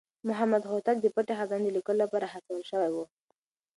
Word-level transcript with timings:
محمد 0.27 0.63
هوتک 0.71 0.97
د 1.01 1.07
پټې 1.15 1.33
خزانې 1.39 1.69
د 1.71 1.73
ليکلو 1.75 2.01
لپاره 2.03 2.31
هڅول 2.33 2.61
شوی 2.71 2.89
و. 2.91 2.97